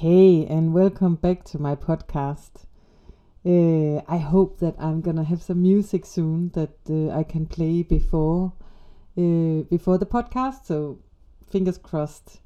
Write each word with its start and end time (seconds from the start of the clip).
Hey, 0.00 0.46
and 0.46 0.72
welcome 0.72 1.16
back 1.16 1.42
to 1.46 1.58
my 1.58 1.74
podcast. 1.74 2.66
Uh, 3.44 4.00
I 4.06 4.18
hope 4.18 4.60
that 4.60 4.76
I'm 4.78 5.00
gonna 5.00 5.24
have 5.24 5.42
some 5.42 5.62
music 5.62 6.06
soon 6.06 6.50
that 6.50 6.76
uh, 6.88 7.10
I 7.10 7.24
can 7.24 7.46
play 7.46 7.82
before 7.82 8.52
uh, 9.16 9.64
before 9.68 9.98
the 9.98 10.06
podcast. 10.06 10.66
So, 10.66 11.00
fingers 11.50 11.78
crossed. 11.78 12.38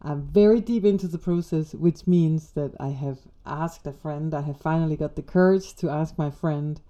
I'm 0.00 0.22
very 0.22 0.60
deep 0.60 0.84
into 0.84 1.08
the 1.08 1.18
process, 1.18 1.74
which 1.74 2.06
means 2.06 2.52
that 2.52 2.72
I 2.78 2.90
have 2.90 3.18
asked 3.44 3.84
a 3.84 3.92
friend. 3.92 4.32
I 4.32 4.42
have 4.42 4.60
finally 4.60 4.94
got 4.94 5.16
the 5.16 5.22
courage 5.22 5.74
to 5.78 5.90
ask 5.90 6.16
my 6.16 6.30
friend 6.30 6.80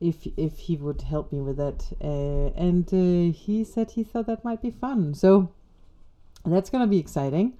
if 0.00 0.26
if 0.38 0.60
he 0.60 0.78
would 0.78 1.02
help 1.02 1.30
me 1.30 1.40
with 1.42 1.58
that, 1.58 1.92
uh, 2.00 2.56
and 2.56 2.88
uh, 2.88 3.36
he 3.36 3.64
said 3.64 3.90
he 3.90 4.02
thought 4.02 4.28
that 4.28 4.44
might 4.46 4.62
be 4.62 4.70
fun. 4.70 5.12
So 5.12 5.50
that's 6.46 6.70
gonna 6.70 6.86
be 6.86 6.98
exciting. 6.98 7.52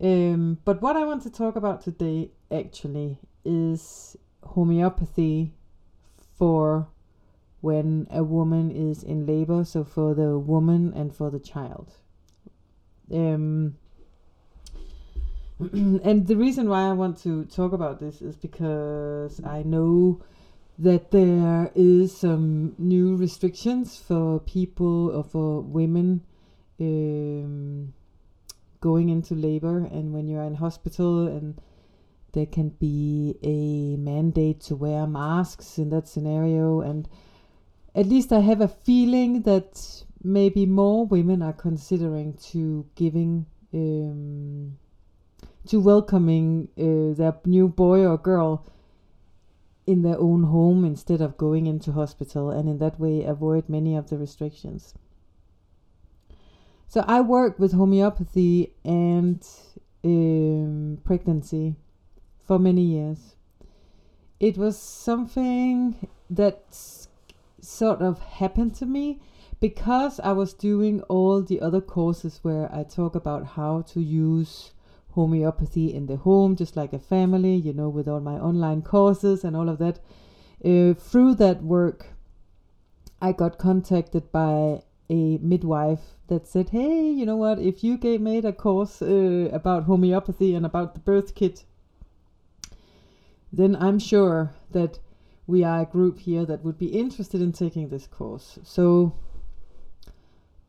Um, 0.00 0.58
but 0.64 0.82
what 0.82 0.96
I 0.96 1.04
want 1.04 1.22
to 1.22 1.30
talk 1.30 1.56
about 1.56 1.82
today 1.82 2.30
actually 2.50 3.18
is 3.44 4.16
homeopathy 4.42 5.54
for 6.36 6.88
when 7.60 8.06
a 8.10 8.22
woman 8.22 8.70
is 8.70 9.02
in 9.02 9.24
labor, 9.24 9.64
so 9.64 9.84
for 9.84 10.14
the 10.14 10.38
woman 10.38 10.92
and 10.94 11.14
for 11.14 11.30
the 11.30 11.38
child. 11.38 11.92
Um, 13.12 13.76
and 15.72 16.26
the 16.26 16.36
reason 16.36 16.68
why 16.68 16.88
I 16.88 16.92
want 16.92 17.18
to 17.22 17.44
talk 17.46 17.72
about 17.72 18.00
this 18.00 18.20
is 18.20 18.36
because 18.36 19.40
I 19.44 19.62
know 19.62 20.20
that 20.78 21.12
there 21.12 21.70
is 21.74 22.16
some 22.16 22.74
new 22.78 23.16
restrictions 23.16 23.96
for 23.96 24.40
people 24.40 25.10
or 25.10 25.22
for 25.22 25.60
women 25.60 26.22
um, 26.80 27.94
going 28.84 29.08
into 29.08 29.34
labor 29.34 29.78
and 29.78 30.12
when 30.12 30.28
you're 30.28 30.42
in 30.42 30.56
hospital 30.56 31.26
and 31.26 31.58
there 32.34 32.44
can 32.44 32.68
be 32.68 33.34
a 33.42 33.96
mandate 33.96 34.60
to 34.60 34.76
wear 34.76 35.06
masks 35.06 35.78
in 35.78 35.88
that 35.88 36.06
scenario 36.06 36.82
and 36.82 37.08
at 37.94 38.06
least 38.06 38.30
I 38.30 38.40
have 38.40 38.60
a 38.60 38.68
feeling 38.68 39.40
that 39.42 40.04
maybe 40.22 40.66
more 40.66 41.06
women 41.06 41.40
are 41.40 41.54
considering 41.54 42.34
to 42.50 42.84
giving 42.94 43.46
um, 43.72 44.76
to 45.66 45.80
welcoming 45.80 46.68
uh, 46.76 47.16
their 47.16 47.34
new 47.46 47.68
boy 47.68 48.04
or 48.04 48.18
girl 48.18 48.66
in 49.86 50.02
their 50.02 50.18
own 50.18 50.42
home 50.42 50.84
instead 50.84 51.22
of 51.22 51.38
going 51.38 51.66
into 51.66 51.92
hospital 51.92 52.50
and 52.50 52.68
in 52.68 52.76
that 52.78 53.00
way 53.00 53.24
avoid 53.24 53.66
many 53.66 53.96
of 53.96 54.10
the 54.10 54.18
restrictions. 54.18 54.92
So 56.94 57.04
I 57.08 57.22
work 57.22 57.58
with 57.58 57.72
homeopathy 57.72 58.72
and 58.84 59.44
um, 60.04 60.98
pregnancy 61.02 61.74
for 62.46 62.60
many 62.60 62.82
years. 62.82 63.34
It 64.38 64.56
was 64.56 64.78
something 64.78 65.96
that 66.30 66.62
sort 67.60 68.00
of 68.00 68.20
happened 68.20 68.76
to 68.76 68.86
me 68.86 69.20
because 69.58 70.20
I 70.20 70.30
was 70.34 70.54
doing 70.54 71.02
all 71.08 71.42
the 71.42 71.60
other 71.60 71.80
courses 71.80 72.38
where 72.42 72.72
I 72.72 72.84
talk 72.84 73.16
about 73.16 73.44
how 73.44 73.82
to 73.88 74.00
use 74.00 74.70
homeopathy 75.14 75.92
in 75.92 76.06
the 76.06 76.18
home, 76.18 76.54
just 76.54 76.76
like 76.76 76.92
a 76.92 77.00
family, 77.00 77.56
you 77.56 77.72
know, 77.72 77.88
with 77.88 78.06
all 78.06 78.20
my 78.20 78.34
online 78.34 78.82
courses 78.82 79.42
and 79.42 79.56
all 79.56 79.68
of 79.68 79.78
that. 79.78 79.98
Uh, 80.64 80.94
through 80.94 81.34
that 81.34 81.60
work, 81.60 82.06
I 83.20 83.32
got 83.32 83.58
contacted 83.58 84.30
by 84.30 84.82
a 85.14 85.38
midwife 85.38 86.04
that 86.28 86.46
said, 86.46 86.70
Hey, 86.70 87.10
you 87.10 87.24
know 87.26 87.36
what? 87.36 87.58
If 87.58 87.84
you 87.84 87.96
gave, 87.96 88.20
made 88.20 88.44
a 88.44 88.52
course 88.52 89.00
uh, 89.00 89.48
about 89.52 89.84
homeopathy 89.84 90.54
and 90.54 90.66
about 90.66 90.94
the 90.94 91.00
birth 91.00 91.34
kit, 91.34 91.64
then 93.52 93.76
I'm 93.76 93.98
sure 93.98 94.52
that 94.72 94.98
we 95.46 95.62
are 95.62 95.82
a 95.82 95.86
group 95.86 96.18
here 96.20 96.44
that 96.46 96.64
would 96.64 96.78
be 96.78 96.86
interested 96.86 97.40
in 97.40 97.52
taking 97.52 97.88
this 97.88 98.06
course. 98.06 98.58
So 98.62 99.14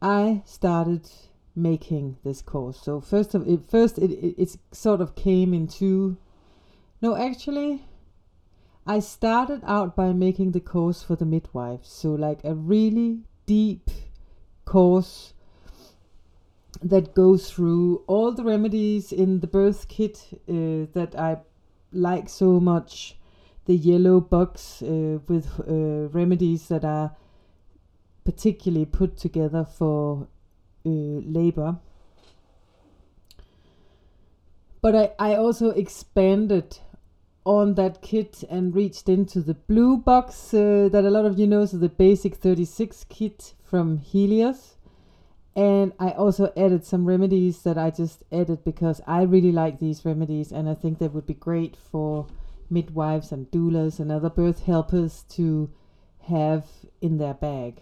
I 0.02 0.44
started 0.46 1.10
making 1.56 2.18
this 2.24 2.42
course. 2.42 2.80
So 2.82 3.00
first 3.00 3.34
of 3.34 3.48
it, 3.48 3.62
first 3.70 3.98
it, 3.98 4.12
it 4.12 4.36
it 4.38 4.58
sort 4.72 5.02
of 5.02 5.16
came 5.16 5.54
into. 5.54 6.18
No, 7.02 7.16
actually, 7.16 7.84
I 8.86 9.00
started 9.00 9.62
out 9.66 9.96
by 9.96 10.14
making 10.14 10.52
the 10.52 10.60
course 10.60 11.02
for 11.02 11.16
the 11.16 11.26
midwives. 11.26 11.90
So 11.90 12.14
like 12.14 12.44
a 12.44 12.54
really 12.54 13.22
deep 13.46 13.90
course 14.66 15.34
that 16.82 17.16
goes 17.16 17.50
through 17.52 18.04
all 18.08 18.32
the 18.32 18.44
remedies 18.44 19.12
in 19.12 19.40
the 19.40 19.48
birth 19.48 19.88
kit 19.88 20.28
uh, 20.34 20.86
that 20.94 21.14
I 21.18 21.38
like 21.92 22.30
so 22.30 22.60
much. 22.60 23.18
The 23.66 23.76
yellow 23.76 24.20
box 24.20 24.84
uh, 24.84 25.18
with 25.28 25.48
uh, 25.68 26.10
remedies 26.10 26.68
that 26.68 26.86
are 26.86 27.16
particularly 28.24 28.86
put 28.86 29.18
together 29.18 29.66
for 29.66 30.28
uh, 30.86 30.90
labor. 30.90 31.78
But 34.82 34.96
I, 34.96 35.32
I 35.32 35.36
also 35.36 35.72
expanded 35.72 36.78
on 37.44 37.74
that 37.74 38.04
kit 38.04 38.44
and 38.52 38.76
reached 38.76 39.10
into 39.10 39.42
the 39.42 39.56
blue 39.56 39.98
box 39.98 40.54
uh, 40.54 40.90
that 40.92 41.06
a 41.06 41.10
lot 41.10 41.26
of 41.26 41.40
you 41.40 41.48
know, 41.48 41.66
so 41.66 41.78
the 41.78 41.90
basic 41.90 42.36
36 42.36 43.04
kit 43.10 43.55
from 43.66 43.98
Helios. 43.98 44.76
And 45.56 45.94
I 46.00 46.12
also 46.12 46.52
added 46.58 46.84
some 46.84 47.06
remedies 47.06 47.64
that 47.64 47.78
I 47.78 47.90
just 47.90 48.24
added 48.32 48.64
because 48.66 49.02
I 49.08 49.24
really 49.24 49.52
like 49.52 49.80
these 49.80 50.04
remedies 50.04 50.52
and 50.52 50.68
I 50.70 50.74
think 50.74 51.00
they 51.00 51.08
would 51.08 51.26
be 51.26 51.34
great 51.34 51.78
for 51.78 52.28
midwives 52.70 53.32
and 53.32 53.50
doulas 53.52 54.00
and 54.00 54.12
other 54.12 54.30
birth 54.30 54.64
helpers 54.64 55.24
to 55.30 55.72
have 56.28 56.68
in 57.02 57.18
their 57.18 57.34
bag. 57.34 57.82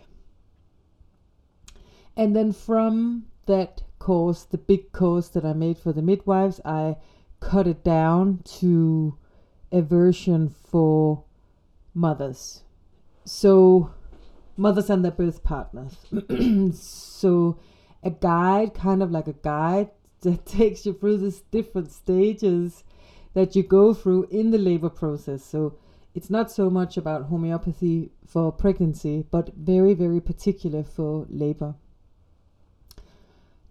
And 2.16 2.36
then 2.36 2.52
from 2.52 3.26
that 3.48 3.82
course, 3.98 4.44
the 4.44 4.58
big 4.58 4.92
course 4.92 5.30
that 5.30 5.46
I 5.46 5.54
made 5.54 5.78
for 5.78 5.94
the 5.94 6.02
midwives, 6.02 6.60
I 6.64 6.98
cut 7.40 7.68
it 7.68 7.84
down 7.84 8.42
to 8.60 9.18
a 9.72 9.82
version 9.82 10.50
for 10.50 11.24
mothers. 11.94 12.62
So, 13.26 13.94
mothers 14.58 14.90
and 14.90 15.04
their 15.04 15.12
birth 15.12 15.44
partners. 15.44 15.98
so, 16.80 17.60
a 18.04 18.12
guide, 18.12 18.74
kind 18.74 19.02
of 19.02 19.12
like 19.12 19.28
a 19.28 19.34
guide 19.34 19.90
that 20.22 20.46
takes 20.46 20.86
you 20.86 20.94
through 20.94 21.18
these 21.18 21.42
different 21.52 21.92
stages 21.92 22.84
that 23.34 23.56
you 23.56 23.64
go 23.64 23.94
through 23.94 24.28
in 24.30 24.52
the 24.52 24.58
labor 24.58 24.90
process. 24.90 25.44
So, 25.44 25.78
it's 26.16 26.30
not 26.30 26.52
so 26.52 26.70
much 26.70 26.98
about 26.98 27.24
homeopathy 27.24 28.12
for 28.28 28.52
pregnancy, 28.52 29.26
but 29.32 29.54
very, 29.56 29.94
very 29.94 30.22
particular 30.22 30.84
for 30.84 31.26
labor 31.30 31.76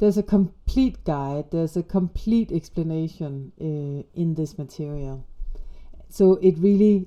there's 0.02 0.18
a 0.18 0.22
complete 0.24 1.04
guide, 1.04 1.52
there's 1.52 1.76
a 1.76 1.82
complete 1.84 2.50
explanation 2.50 3.52
uh, 3.60 4.02
in 4.20 4.34
this 4.34 4.58
material. 4.58 5.24
So 6.08 6.40
it 6.42 6.58
really 6.58 7.06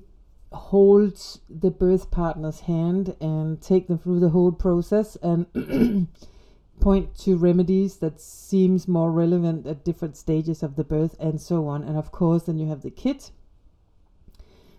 holds 0.52 1.40
the 1.50 1.70
birth 1.70 2.10
partner's 2.10 2.60
hand 2.60 3.16
and 3.20 3.60
take 3.60 3.88
them 3.88 3.98
through 3.98 4.20
the 4.20 4.30
whole 4.30 4.52
process 4.52 5.16
and 5.16 5.46
point 6.80 7.16
to 7.18 7.36
remedies 7.36 7.96
that 7.96 8.20
seems 8.20 8.86
more 8.86 9.10
relevant 9.10 9.66
at 9.66 9.84
different 9.84 10.16
stages 10.16 10.62
of 10.62 10.76
the 10.76 10.84
birth 10.84 11.16
and 11.18 11.40
so 11.40 11.66
on. 11.66 11.82
And 11.82 11.96
of 11.96 12.12
course, 12.12 12.44
then 12.44 12.58
you 12.58 12.68
have 12.68 12.82
the 12.82 12.90
kit. 12.90 13.30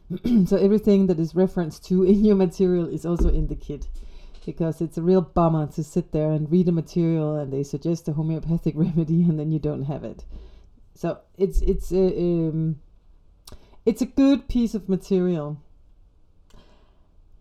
so 0.45 0.57
everything 0.57 1.07
that 1.07 1.19
is 1.19 1.35
referenced 1.35 1.85
to 1.85 2.03
in 2.03 2.23
your 2.23 2.35
material 2.35 2.87
is 2.87 3.05
also 3.05 3.29
in 3.29 3.47
the 3.47 3.55
kit 3.55 3.87
because 4.45 4.79
it's 4.79 4.97
a 4.97 5.01
real 5.01 5.21
bummer 5.21 5.67
to 5.67 5.83
sit 5.83 6.13
there 6.13 6.31
and 6.31 6.49
read 6.49 6.69
a 6.69 6.71
material 6.71 7.35
and 7.35 7.51
they 7.51 7.63
suggest 7.63 8.07
a 8.07 8.13
homeopathic 8.13 8.73
remedy 8.77 9.23
and 9.23 9.37
then 9.37 9.51
you 9.51 9.59
don't 9.59 9.83
have 9.83 10.03
it. 10.03 10.23
So 10.95 11.19
it's 11.37 11.61
it's 11.61 11.91
a 11.91 12.07
um, 12.07 12.79
it's 13.87 14.01
a 14.01 14.05
good 14.05 14.47
piece 14.47 14.75
of 14.75 14.89
material. 14.89 15.61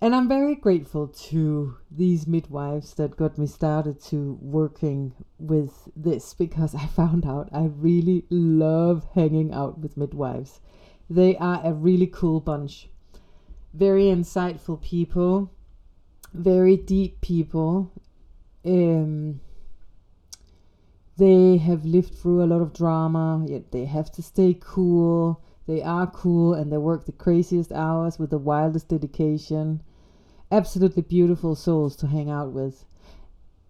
And 0.00 0.14
I'm 0.14 0.28
very 0.28 0.54
grateful 0.54 1.08
to 1.08 1.78
these 1.90 2.26
midwives 2.26 2.94
that 2.94 3.16
got 3.16 3.38
me 3.38 3.46
started 3.46 4.00
to 4.04 4.38
working 4.40 5.12
with 5.38 5.88
this 5.96 6.34
because 6.34 6.74
I 6.74 6.86
found 6.86 7.26
out 7.26 7.48
I 7.52 7.64
really 7.64 8.24
love 8.30 9.06
hanging 9.14 9.52
out 9.52 9.78
with 9.78 9.96
midwives. 9.96 10.60
They 11.10 11.36
are 11.36 11.60
a 11.64 11.72
really 11.72 12.06
cool 12.06 12.40
bunch. 12.40 12.88
Very 13.74 14.04
insightful 14.04 14.80
people 14.80 15.50
very 16.36 16.76
deep 16.76 17.20
people. 17.20 17.92
Um, 18.64 19.40
they 21.16 21.56
have 21.56 21.84
lived 21.84 22.14
through 22.14 22.44
a 22.44 22.46
lot 22.46 22.60
of 22.60 22.72
drama, 22.72 23.44
yet 23.48 23.72
they 23.72 23.86
have 23.86 24.12
to 24.12 24.22
stay 24.22 24.56
cool. 24.58 25.42
They 25.66 25.82
are 25.82 26.06
cool 26.06 26.54
and 26.54 26.72
they 26.72 26.78
work 26.78 27.06
the 27.06 27.12
craziest 27.12 27.72
hours 27.72 28.18
with 28.18 28.30
the 28.30 28.38
wildest 28.38 28.88
dedication. 28.88 29.82
Absolutely 30.50 31.02
beautiful 31.02 31.54
souls 31.54 31.96
to 31.96 32.06
hang 32.06 32.30
out 32.30 32.52
with. 32.52 32.84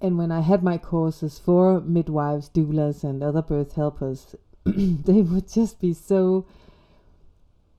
And 0.00 0.18
when 0.18 0.30
I 0.30 0.40
had 0.40 0.62
my 0.62 0.76
courses 0.76 1.38
for 1.38 1.80
midwives, 1.80 2.50
doulas, 2.50 3.02
and 3.02 3.22
other 3.22 3.40
birth 3.40 3.72
helpers, 3.72 4.34
they 4.64 5.22
would 5.22 5.48
just 5.50 5.80
be 5.80 5.94
so 5.94 6.46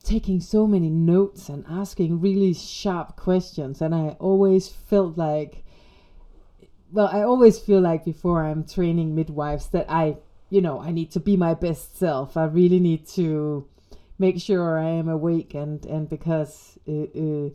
taking 0.07 0.39
so 0.39 0.65
many 0.65 0.89
notes 0.89 1.49
and 1.49 1.65
asking 1.69 2.21
really 2.21 2.53
sharp 2.53 3.17
questions 3.17 3.81
and 3.81 3.93
i 3.93 4.15
always 4.19 4.69
felt 4.69 5.17
like 5.17 5.65
well 6.93 7.09
i 7.11 7.21
always 7.21 7.59
feel 7.59 7.81
like 7.81 8.05
before 8.05 8.45
i'm 8.45 8.63
training 8.63 9.13
midwives 9.13 9.67
that 9.67 9.85
i 9.89 10.15
you 10.49 10.61
know 10.61 10.79
i 10.79 10.91
need 10.91 11.11
to 11.11 11.19
be 11.19 11.35
my 11.35 11.53
best 11.53 11.97
self 11.97 12.37
i 12.37 12.45
really 12.45 12.79
need 12.79 13.05
to 13.05 13.67
make 14.19 14.39
sure 14.39 14.79
i 14.79 14.89
am 14.89 15.07
awake 15.07 15.53
and 15.53 15.85
and 15.85 16.09
because 16.09 16.77
uh, 16.87 16.91
uh, 16.91 17.49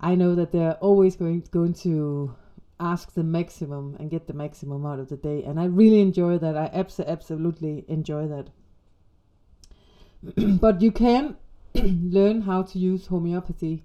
i 0.00 0.14
know 0.14 0.34
that 0.34 0.52
they're 0.52 0.74
always 0.74 1.16
going 1.16 1.42
going 1.50 1.72
to 1.72 2.34
ask 2.80 3.12
the 3.14 3.22
maximum 3.22 3.96
and 4.00 4.10
get 4.10 4.26
the 4.26 4.32
maximum 4.32 4.84
out 4.84 4.98
of 4.98 5.08
the 5.08 5.16
day 5.16 5.42
and 5.44 5.60
i 5.60 5.64
really 5.64 6.00
enjoy 6.00 6.36
that 6.38 6.56
i 6.56 6.66
abs- 6.66 7.00
absolutely 7.00 7.84
enjoy 7.88 8.26
that 8.26 8.50
but 10.60 10.80
you 10.80 10.90
can 10.90 11.36
learn 11.74 12.42
how 12.42 12.62
to 12.62 12.78
use 12.78 13.06
homeopathy 13.06 13.84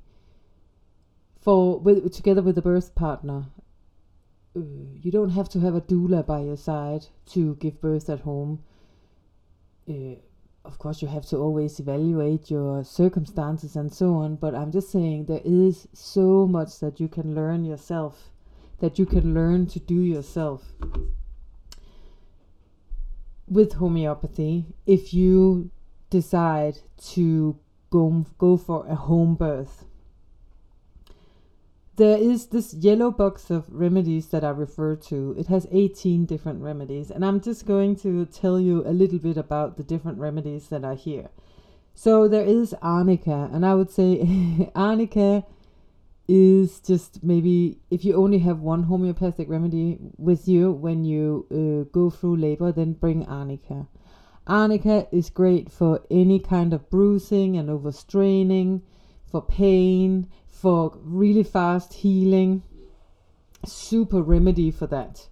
for 1.42 1.80
with 1.80 2.14
together 2.14 2.42
with 2.42 2.58
a 2.58 2.62
birth 2.62 2.96
partner. 2.96 3.46
Uh, 4.56 4.62
you 5.02 5.12
don't 5.12 5.30
have 5.32 5.50
to 5.50 5.60
have 5.60 5.76
a 5.76 5.82
doula 5.82 6.26
by 6.26 6.40
your 6.42 6.58
side 6.58 7.08
to 7.26 7.56
give 7.56 7.82
birth 7.82 8.10
at 8.10 8.22
home. 8.22 8.64
Uh, 9.90 10.16
of 10.66 10.78
course, 10.78 11.02
you 11.02 11.08
have 11.08 11.26
to 11.28 11.38
always 11.38 11.80
evaluate 11.80 12.52
your 12.52 12.84
circumstances 12.84 13.76
and 13.76 13.94
so 13.94 14.16
on. 14.16 14.36
But 14.36 14.56
I'm 14.56 14.72
just 14.72 14.92
saying 14.92 15.26
there 15.26 15.42
is 15.44 15.88
so 15.94 16.46
much 16.48 16.80
that 16.80 17.00
you 17.00 17.08
can 17.08 17.34
learn 17.34 17.64
yourself, 17.66 18.30
that 18.80 19.00
you 19.00 19.06
can 19.06 19.34
learn 19.34 19.68
to 19.68 19.80
do 19.80 20.02
yourself 20.02 20.74
with 23.48 23.74
homeopathy 23.74 24.66
if 24.86 25.14
you 25.14 25.72
decide 26.10 26.78
to 26.98 27.58
go, 27.90 28.26
go 28.38 28.58
for 28.58 28.86
a 28.88 28.96
home 28.96 29.36
birth. 29.36 29.86
There 32.00 32.18
is 32.18 32.46
this 32.46 32.74
yellow 32.74 33.12
box 33.12 33.50
of 33.50 33.66
remedies 33.70 34.28
that 34.28 34.46
I 34.46 34.52
refer 34.52 34.96
to. 35.12 35.36
It 35.38 35.48
has 35.48 35.68
18 35.70 36.26
different 36.26 36.62
remedies, 36.62 37.12
and 37.12 37.26
I'm 37.26 37.42
just 37.42 37.66
going 37.66 37.98
to 37.98 38.26
tell 38.26 38.58
you 38.58 38.88
a 38.88 38.96
little 38.96 39.20
bit 39.20 39.36
about 39.36 39.76
the 39.76 39.84
different 39.84 40.18
remedies 40.18 40.70
that 40.70 40.86
are 40.86 40.96
here. 40.96 41.30
So 41.94 42.30
there 42.30 42.46
is 42.46 42.74
arnica, 42.82 43.50
and 43.52 43.66
I 43.66 43.74
would 43.74 43.92
say 43.92 44.72
arnica 44.76 45.44
is 46.26 46.80
just 46.80 47.22
maybe 47.22 47.82
if 47.92 48.06
you 48.06 48.16
only 48.16 48.40
have 48.40 48.62
one 48.62 48.84
homeopathic 48.84 49.50
remedy 49.50 49.98
with 50.18 50.48
you 50.48 50.72
when 50.72 51.04
you 51.04 51.48
uh, 51.52 51.90
go 51.92 52.10
through 52.10 52.38
labor, 52.38 52.72
then 52.72 52.94
bring 52.94 53.26
arnica. 53.26 53.90
Arnica 54.48 55.06
is 55.12 55.30
great 55.30 55.70
for 55.70 56.00
any 56.10 56.40
kind 56.40 56.74
of 56.74 56.90
bruising 56.90 57.58
and 57.58 57.68
overstraining, 57.68 58.84
for 59.30 59.42
pain, 59.42 60.30
for 60.62 60.98
really 61.04 61.44
fast 61.44 61.94
healing. 61.94 62.64
Super 63.66 64.22
remedy 64.22 64.72
for 64.72 64.88
that. 64.88 65.28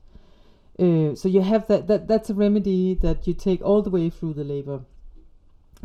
Uh, 0.80 1.16
so 1.16 1.28
you 1.28 1.42
have 1.42 1.68
that, 1.68 1.88
that 1.88 2.08
that's 2.08 2.30
a 2.30 2.34
remedy 2.34 2.94
that 2.94 3.26
you 3.26 3.34
take 3.34 3.62
all 3.62 3.82
the 3.82 3.90
way 3.90 4.10
through 4.10 4.34
the 4.34 4.44
labor. 4.44 4.82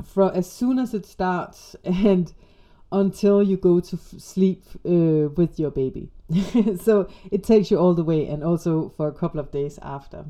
For 0.05 0.33
as 0.35 0.51
soon 0.51 0.79
as 0.79 0.95
it 0.95 1.07
starts 1.07 1.77
and 1.85 2.33
until 2.91 3.43
you 3.43 3.57
go 3.57 3.81
to 3.81 3.97
f- 3.97 4.21
sleep 4.21 4.65
uh, 4.85 5.31
with 5.35 5.59
your 5.59 5.71
baby. 5.71 6.11
so 6.81 7.09
it 7.31 7.43
takes 7.43 7.71
you 7.71 7.79
all 7.79 7.95
the 7.95 8.05
way 8.05 8.27
and 8.27 8.45
also 8.45 8.91
for 8.91 9.09
a 9.09 9.13
couple 9.13 9.41
of 9.41 9.51
days 9.51 9.79
after. 9.81 10.27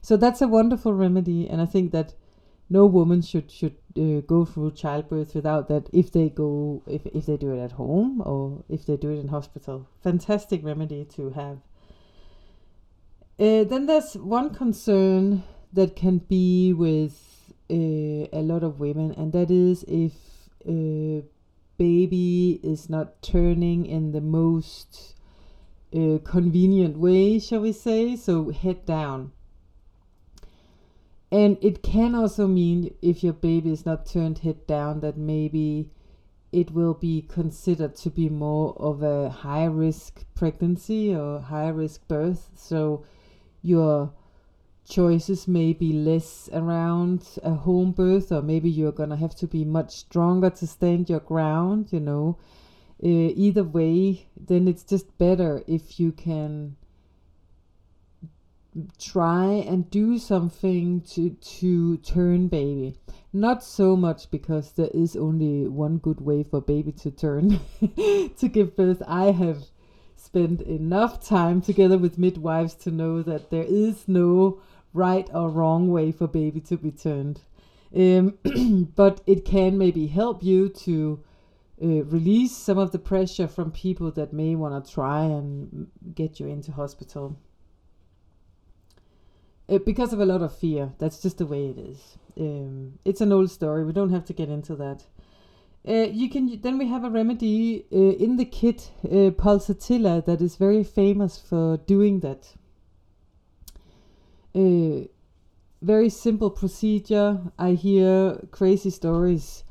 So 0.00 0.16
that's 0.16 0.40
a 0.40 0.48
wonderful 0.48 0.94
remedy, 0.94 1.48
and 1.48 1.60
I 1.60 1.66
think 1.66 1.92
that 1.92 2.14
no 2.70 2.84
woman 2.86 3.22
should 3.22 3.50
should 3.50 3.76
uh, 3.96 4.20
go 4.26 4.44
through 4.44 4.72
childbirth 4.72 5.34
without 5.34 5.68
that. 5.68 5.88
If 5.92 6.12
they 6.12 6.28
go, 6.28 6.82
if 6.86 7.06
if 7.06 7.26
they 7.26 7.36
do 7.36 7.52
it 7.52 7.62
at 7.62 7.72
home 7.72 8.22
or 8.24 8.64
if 8.68 8.84
they 8.86 8.96
do 8.96 9.10
it 9.10 9.18
in 9.18 9.28
hospital, 9.28 9.88
fantastic 10.02 10.64
remedy 10.64 11.04
to 11.16 11.30
have. 11.30 11.58
Uh, 13.38 13.64
then 13.64 13.86
there's 13.86 14.14
one 14.14 14.52
concern 14.52 15.44
that 15.72 15.94
can 15.94 16.18
be 16.18 16.72
with 16.72 17.52
uh, 17.70 17.74
a 18.32 18.42
lot 18.42 18.62
of 18.62 18.80
women, 18.80 19.12
and 19.12 19.32
that 19.32 19.50
is 19.50 19.84
if 19.86 20.12
a 20.66 21.22
baby 21.78 22.60
is 22.62 22.90
not 22.90 23.22
turning 23.22 23.86
in 23.86 24.12
the 24.12 24.20
most 24.20 25.14
uh, 25.94 26.18
convenient 26.24 26.98
way, 26.98 27.38
shall 27.38 27.60
we 27.60 27.72
say? 27.72 28.16
So 28.16 28.50
head 28.50 28.84
down. 28.84 29.32
And 31.30 31.58
it 31.60 31.82
can 31.82 32.14
also 32.14 32.46
mean 32.46 32.94
if 33.02 33.22
your 33.22 33.34
baby 33.34 33.70
is 33.70 33.84
not 33.84 34.06
turned 34.06 34.38
head 34.38 34.66
down 34.66 35.00
that 35.00 35.18
maybe 35.18 35.90
it 36.52 36.70
will 36.70 36.94
be 36.94 37.22
considered 37.22 37.94
to 37.96 38.10
be 38.10 38.30
more 38.30 38.74
of 38.78 39.02
a 39.02 39.28
high 39.28 39.66
risk 39.66 40.24
pregnancy 40.34 41.14
or 41.14 41.40
high 41.40 41.68
risk 41.68 42.08
birth. 42.08 42.48
So 42.54 43.04
your 43.60 44.12
choices 44.88 45.46
may 45.46 45.74
be 45.74 45.92
less 45.92 46.48
around 46.54 47.26
a 47.42 47.52
home 47.52 47.92
birth, 47.92 48.32
or 48.32 48.40
maybe 48.40 48.70
you're 48.70 48.92
gonna 48.92 49.16
have 49.16 49.34
to 49.36 49.46
be 49.46 49.64
much 49.64 49.94
stronger 49.96 50.48
to 50.48 50.66
stand 50.66 51.10
your 51.10 51.20
ground, 51.20 51.92
you 51.92 52.00
know. 52.00 52.38
Uh, 53.04 53.30
either 53.36 53.62
way, 53.62 54.26
then 54.34 54.66
it's 54.66 54.82
just 54.82 55.18
better 55.18 55.62
if 55.66 56.00
you 56.00 56.10
can 56.10 56.76
try 58.98 59.46
and 59.46 59.90
do 59.90 60.18
something 60.18 61.00
to 61.02 61.30
to 61.30 61.96
turn 61.98 62.48
baby. 62.48 62.96
Not 63.32 63.62
so 63.62 63.96
much 63.96 64.30
because 64.30 64.72
there 64.72 64.90
is 64.94 65.16
only 65.16 65.68
one 65.68 65.98
good 65.98 66.20
way 66.20 66.42
for 66.42 66.60
baby 66.60 66.92
to 66.92 67.10
turn 67.10 67.60
to 67.96 68.48
give 68.48 68.76
birth. 68.76 69.02
I 69.06 69.32
have 69.32 69.64
spent 70.16 70.62
enough 70.62 71.24
time 71.24 71.60
together 71.60 71.98
with 71.98 72.18
midwives 72.18 72.74
to 72.74 72.90
know 72.90 73.22
that 73.22 73.50
there 73.50 73.66
is 73.66 74.08
no 74.08 74.60
right 74.92 75.28
or 75.32 75.48
wrong 75.48 75.88
way 75.88 76.12
for 76.12 76.26
baby 76.26 76.60
to 76.60 76.76
be 76.76 76.90
turned. 76.90 77.40
Um, 77.94 78.38
but 78.96 79.20
it 79.26 79.44
can 79.44 79.78
maybe 79.78 80.06
help 80.06 80.42
you 80.42 80.68
to 80.70 81.24
uh, 81.82 81.86
release 82.04 82.56
some 82.56 82.78
of 82.78 82.92
the 82.92 82.98
pressure 82.98 83.48
from 83.48 83.70
people 83.70 84.10
that 84.12 84.32
may 84.32 84.54
want 84.54 84.84
to 84.84 84.92
try 84.92 85.22
and 85.24 85.86
get 86.14 86.40
you 86.40 86.46
into 86.46 86.72
hospital 86.72 87.38
uh, 89.68 89.78
because 89.78 90.12
of 90.12 90.20
a 90.20 90.26
lot 90.26 90.42
of 90.42 90.56
fear. 90.56 90.92
That's 90.98 91.20
just 91.20 91.38
the 91.38 91.46
way 91.46 91.66
it 91.66 91.78
is. 91.78 92.18
Um, 92.38 92.98
it's 93.04 93.20
an 93.20 93.32
old 93.32 93.50
story. 93.50 93.84
We 93.84 93.92
don't 93.92 94.12
have 94.12 94.24
to 94.26 94.32
get 94.32 94.48
into 94.48 94.76
that. 94.76 95.04
Uh, 95.86 96.08
you 96.10 96.28
can 96.28 96.60
then 96.60 96.76
we 96.76 96.86
have 96.88 97.04
a 97.04 97.10
remedy 97.10 97.86
uh, 97.92 97.96
in 97.96 98.36
the 98.36 98.44
kit 98.44 98.90
uh, 99.04 99.30
pulsatilla 99.30 100.24
that 100.26 100.40
is 100.42 100.56
very 100.56 100.84
famous 100.84 101.38
for 101.38 101.76
doing 101.78 102.20
that. 102.20 102.54
Uh, 104.54 105.06
very 105.80 106.08
simple 106.08 106.50
procedure. 106.50 107.40
I 107.58 107.70
hear 107.72 108.40
crazy 108.50 108.90
stories. 108.90 109.64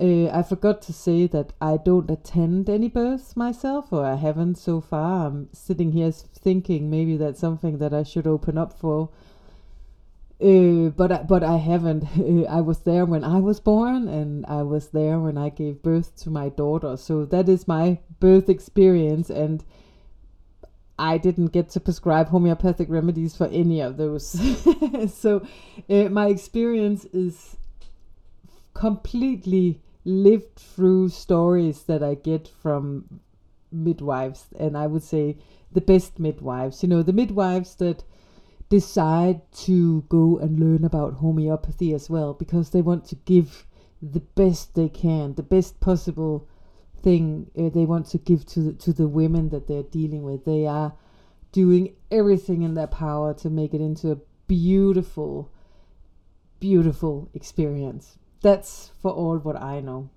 Uh, 0.00 0.28
I 0.28 0.42
forgot 0.42 0.82
to 0.82 0.92
say 0.92 1.26
that 1.28 1.52
I 1.60 1.76
don't 1.76 2.10
attend 2.10 2.68
any 2.68 2.88
births 2.88 3.36
myself, 3.36 3.92
or 3.92 4.04
I 4.04 4.16
haven't 4.16 4.56
so 4.56 4.80
far. 4.80 5.26
I'm 5.26 5.48
sitting 5.52 5.92
here 5.92 6.10
thinking 6.10 6.90
maybe 6.90 7.16
that's 7.16 7.40
something 7.40 7.78
that 7.78 7.94
I 7.94 8.02
should 8.02 8.26
open 8.26 8.58
up 8.58 8.72
for 8.72 9.10
uh, 10.44 10.90
but 10.90 11.10
I, 11.10 11.22
but 11.22 11.42
I 11.42 11.56
haven't. 11.56 12.04
Uh, 12.18 12.44
I 12.48 12.60
was 12.60 12.80
there 12.80 13.06
when 13.06 13.24
I 13.24 13.40
was 13.40 13.60
born, 13.60 14.08
and 14.08 14.44
I 14.46 14.62
was 14.62 14.88
there 14.88 15.18
when 15.18 15.38
I 15.38 15.48
gave 15.48 15.82
birth 15.82 16.16
to 16.22 16.30
my 16.30 16.50
daughter. 16.50 16.96
So 16.96 17.24
that 17.26 17.48
is 17.48 17.66
my 17.66 17.98
birth 18.20 18.48
experience, 18.48 19.30
and 19.30 19.64
I 20.98 21.18
didn't 21.18 21.48
get 21.48 21.70
to 21.70 21.80
prescribe 21.80 22.28
homeopathic 22.28 22.88
remedies 22.90 23.34
for 23.34 23.46
any 23.46 23.80
of 23.80 23.96
those. 23.96 24.38
so 25.14 25.46
uh, 25.88 26.04
my 26.04 26.26
experience 26.26 27.06
is 27.06 27.56
completely 28.74 29.80
lived 30.04 30.56
through 30.56 31.08
stories 31.08 31.84
that 31.84 32.02
I 32.02 32.14
get 32.14 32.48
from 32.48 33.20
midwives, 33.72 34.46
and 34.58 34.76
I 34.76 34.86
would 34.86 35.02
say 35.02 35.38
the 35.72 35.80
best 35.80 36.18
midwives. 36.18 36.82
You 36.82 36.90
know, 36.90 37.02
the 37.02 37.12
midwives 37.14 37.74
that 37.76 38.04
decide 38.68 39.40
to 39.52 40.02
go 40.08 40.38
and 40.38 40.58
learn 40.58 40.84
about 40.84 41.14
homeopathy 41.14 41.92
as 41.92 42.08
well 42.08 42.34
because 42.34 42.70
they 42.70 42.80
want 42.80 43.04
to 43.06 43.14
give 43.24 43.66
the 44.00 44.20
best 44.20 44.74
they 44.74 44.88
can, 44.88 45.34
the 45.34 45.42
best 45.42 45.80
possible 45.80 46.48
thing 47.02 47.50
uh, 47.58 47.68
they 47.68 47.84
want 47.84 48.06
to 48.06 48.18
give 48.18 48.44
to 48.46 48.60
the, 48.60 48.72
to 48.72 48.92
the 48.92 49.08
women 49.08 49.50
that 49.50 49.66
they're 49.68 49.82
dealing 49.82 50.22
with. 50.22 50.44
They 50.44 50.66
are 50.66 50.94
doing 51.52 51.94
everything 52.10 52.62
in 52.62 52.74
their 52.74 52.86
power 52.86 53.34
to 53.34 53.50
make 53.50 53.74
it 53.74 53.80
into 53.80 54.10
a 54.10 54.18
beautiful, 54.46 55.50
beautiful 56.60 57.28
experience. 57.34 58.18
That's 58.42 58.90
for 59.00 59.10
all 59.10 59.38
what 59.38 59.60
I 59.60 59.80
know. 59.80 60.10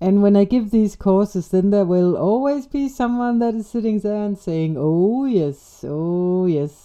And 0.00 0.22
when 0.22 0.36
I 0.36 0.44
give 0.44 0.70
these 0.70 0.96
courses, 0.96 1.48
then 1.48 1.70
there 1.70 1.84
will 1.84 2.16
always 2.16 2.66
be 2.66 2.88
someone 2.88 3.38
that 3.38 3.54
is 3.54 3.66
sitting 3.66 4.00
there 4.00 4.24
and 4.24 4.36
saying, 4.36 4.76
Oh, 4.78 5.24
yes, 5.24 5.84
oh, 5.86 6.46
yes 6.46 6.83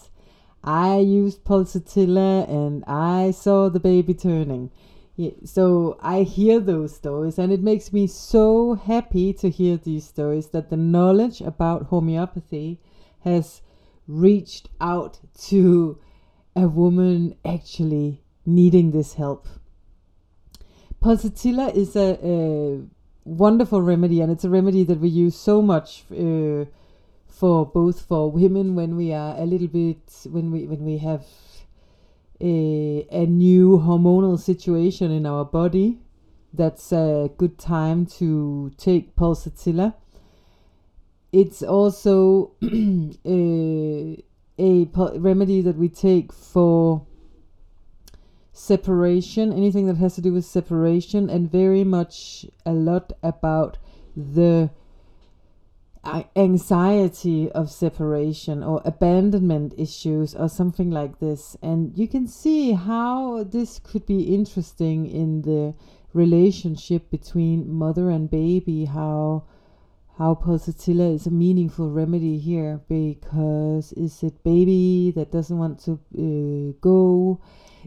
I 0.63 0.97
used 0.97 1.43
pulsatilla 1.43 2.47
and 2.49 2.83
I 2.85 3.31
saw 3.31 3.69
the 3.69 3.79
baby 3.79 4.13
turning. 4.13 4.71
So 5.43 5.97
I 6.01 6.23
hear 6.23 6.61
those 6.61 6.95
stories, 6.95 7.37
and 7.37 7.51
it 7.51 7.61
makes 7.61 7.91
me 7.91 8.07
so 8.07 8.75
happy 8.75 9.33
to 9.33 9.49
hear 9.49 9.75
these 9.75 10.05
stories 10.05 10.47
that 10.51 10.69
the 10.69 10.77
knowledge 10.77 11.41
about 11.41 11.87
homeopathy 11.87 12.79
has 13.25 13.61
reached 14.07 14.69
out 14.79 15.19
to 15.47 15.99
a 16.55 16.69
woman 16.69 17.35
actually 17.43 18.23
needing 18.45 18.91
this 18.91 19.15
help. 19.15 19.47
Pulsatilla 21.03 21.75
is 21.75 21.97
a, 21.97 22.17
a 22.23 22.81
wonderful 23.25 23.81
remedy, 23.81 24.21
and 24.21 24.31
it's 24.31 24.45
a 24.45 24.49
remedy 24.49 24.85
that 24.85 25.01
we 25.01 25.09
use 25.09 25.35
so 25.35 25.61
much 25.61 26.05
uh, 26.13 26.63
for 27.29 27.65
both 27.65 28.01
for 28.01 28.31
women 28.31 28.75
when 28.75 28.95
we 28.97 29.13
are 29.13 29.35
a 29.37 29.45
little 29.45 29.67
bit 29.67 30.01
when 30.25 30.51
we 30.51 30.65
when 30.65 30.83
we 30.83 30.97
have 30.97 31.25
a, 32.41 33.07
a 33.11 33.25
new 33.25 33.77
hormonal 33.79 34.39
situation 34.39 35.11
in 35.11 35.25
our 35.25 35.45
body. 35.45 35.99
That's 36.53 36.91
a 36.91 37.29
good 37.37 37.57
time 37.59 38.05
to 38.17 38.71
take 38.77 39.15
pulsatilla. 39.15 39.93
It's 41.31 41.61
also 41.61 42.53
a, 42.63 44.23
a 44.57 44.85
remedy 45.19 45.61
that 45.61 45.75
we 45.77 45.89
take 45.89 46.33
for 46.33 47.05
separation, 48.51 49.53
anything 49.53 49.85
that 49.85 49.97
has 49.97 50.15
to 50.15 50.21
do 50.21 50.33
with 50.33 50.45
separation, 50.45 51.29
and 51.29 51.51
very 51.51 51.83
much 51.83 52.45
a 52.65 52.73
lot 52.73 53.13
about 53.21 53.77
the 54.15 54.71
anxiety 56.05 57.51
of 57.51 57.69
separation 57.69 58.63
or 58.63 58.81
abandonment 58.85 59.73
issues 59.77 60.33
or 60.33 60.47
something 60.47 60.89
like 60.89 61.19
this. 61.19 61.57
And 61.61 61.97
you 61.97 62.07
can 62.07 62.27
see 62.27 62.71
how 62.71 63.43
this 63.43 63.79
could 63.79 64.05
be 64.05 64.33
interesting 64.33 65.05
in 65.05 65.41
the 65.41 65.73
relationship 66.13 67.11
between 67.11 67.71
mother 67.71 68.09
and 68.09 68.29
baby, 68.29 68.85
how 68.85 69.43
how 70.17 70.35
pulsatilla 70.35 71.13
is 71.15 71.27
a 71.27 71.31
meaningful 71.31 71.89
remedy 71.89 72.37
here. 72.37 72.81
Because 72.87 73.93
is 73.93 74.23
it 74.23 74.43
baby 74.43 75.11
that 75.15 75.31
doesn't 75.31 75.57
want 75.57 75.79
to 75.85 75.93
uh, 75.93 76.73
go? 76.81 77.41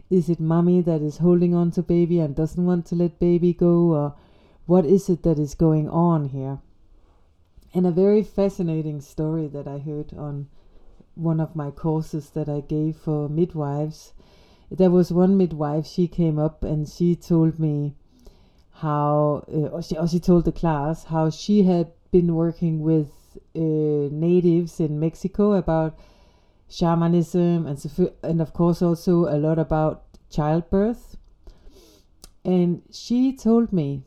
Is 0.09 0.29
it 0.29 0.39
mommy 0.39 0.81
that 0.81 1.01
is 1.01 1.17
holding 1.17 1.55
on 1.55 1.71
to 1.71 1.81
baby 1.81 2.19
and 2.19 2.35
doesn't 2.35 2.65
want 2.65 2.85
to 2.87 2.95
let 2.95 3.19
baby 3.19 3.53
go? 3.53 3.93
Or 3.93 4.15
what 4.65 4.85
is 4.85 5.09
it 5.09 5.23
that 5.23 5.39
is 5.39 5.55
going 5.55 5.89
on 5.89 6.25
here 6.25 6.59
and 7.73 7.87
a 7.87 7.91
very 7.91 8.21
fascinating 8.23 9.01
story 9.01 9.47
that 9.47 9.67
I 9.67 9.79
heard 9.79 10.13
on 10.13 10.47
one 11.15 11.39
of 11.39 11.55
my 11.55 11.71
courses 11.71 12.29
that 12.31 12.47
I 12.47 12.61
gave 12.61 12.97
for 12.97 13.27
midwives. 13.27 14.13
There 14.69 14.91
was 14.91 15.11
one 15.11 15.37
midwife, 15.37 15.87
she 15.87 16.07
came 16.07 16.37
up 16.37 16.63
and 16.63 16.87
she 16.87 17.15
told 17.15 17.59
me 17.59 17.95
how, 18.71 19.43
uh, 19.51 19.67
or, 19.67 19.81
she, 19.81 19.97
or 19.97 20.07
she 20.07 20.19
told 20.19 20.45
the 20.45 20.51
class 20.51 21.05
how 21.05 21.29
she 21.29 21.63
had 21.63 21.91
been 22.11 22.35
working 22.35 22.81
with 22.81 23.11
uh, 23.55 23.59
natives 23.59 24.79
in 24.79 24.99
Mexico 24.99 25.53
about 25.53 25.97
shamanism 26.69 27.67
and, 27.67 28.09
and 28.23 28.41
of 28.41 28.53
course 28.53 28.81
also 28.81 29.25
a 29.25 29.37
lot 29.37 29.59
about 29.59 30.03
childbirth. 30.29 31.17
And 32.45 32.81
she 32.91 33.35
told 33.35 33.71
me 33.71 34.03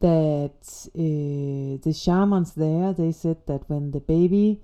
that 0.00 0.88
uh, 0.94 1.82
the 1.84 1.92
shamans 1.92 2.54
there 2.54 2.92
they 2.92 3.12
said 3.12 3.38
that 3.46 3.68
when 3.68 3.90
the 3.90 4.00
baby 4.00 4.60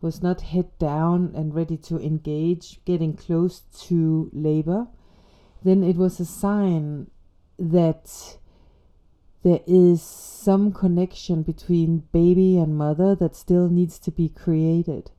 was 0.00 0.22
not 0.22 0.40
head 0.40 0.66
down 0.78 1.32
and 1.34 1.54
ready 1.54 1.76
to 1.76 1.98
engage, 1.98 2.80
getting 2.84 3.14
close 3.14 3.60
to 3.78 4.30
labor, 4.32 4.86
then 5.62 5.82
it 5.82 5.96
was 5.96 6.18
a 6.18 6.24
sign 6.24 7.10
that 7.58 8.38
there 9.42 9.60
is 9.66 10.02
some 10.02 10.72
connection 10.72 11.42
between 11.42 12.04
baby 12.12 12.56
and 12.56 12.76
mother 12.76 13.14
that 13.14 13.36
still 13.36 13.68
needs 13.68 13.98
to 13.98 14.10
be 14.10 14.28
created. 14.28 15.10